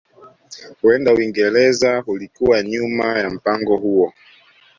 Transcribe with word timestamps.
Huenda 0.81 1.13
Uingereza 1.13 2.03
ilikuwa 2.07 2.63
nyuma 2.63 3.19
ya 3.19 3.29
mpango 3.29 3.77
huo 3.77 4.13